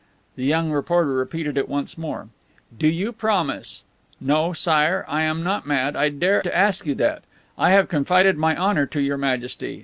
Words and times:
The 0.35 0.43
young 0.45 0.71
reporter 0.71 1.11
repeated 1.13 1.59
it 1.59 1.69
once 1.69 1.95
more: 1.95 2.29
"Do 2.75 2.87
you 2.87 3.11
promise? 3.11 3.83
No, 4.19 4.51
Sire, 4.51 5.05
I 5.07 5.21
am 5.21 5.43
not 5.43 5.67
mad. 5.67 5.95
I 5.95 6.09
dare 6.09 6.41
to 6.41 6.57
ask 6.57 6.87
you 6.87 6.95
that. 6.95 7.21
I 7.55 7.69
have 7.69 7.87
confided 7.87 8.35
my 8.35 8.55
honor 8.55 8.87
to 8.87 8.99
Your 8.99 9.17
Majesty. 9.17 9.79